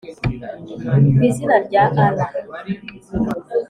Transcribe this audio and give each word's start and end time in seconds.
ku 1.15 1.21
izina 1.29 1.55
rya 1.67 1.83
allah 2.03 2.29